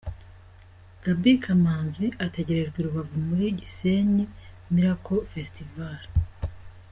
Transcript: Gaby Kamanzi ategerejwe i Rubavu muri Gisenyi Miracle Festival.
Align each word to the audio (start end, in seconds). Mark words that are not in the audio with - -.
Gaby 1.03 1.33
Kamanzi 1.43 2.07
ategerejwe 2.25 2.77
i 2.79 2.85
Rubavu 2.85 3.15
muri 3.27 3.45
Gisenyi 3.59 4.23
Miracle 4.73 5.23
Festival. 5.33 6.01